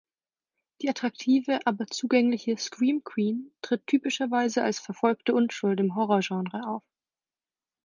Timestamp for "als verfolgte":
4.63-5.35